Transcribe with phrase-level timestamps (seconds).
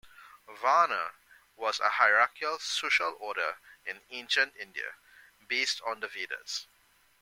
[0.49, 1.11] Varna
[1.55, 4.95] was a hierarchical social order in ancient India,
[5.47, 6.65] based on the Vedas.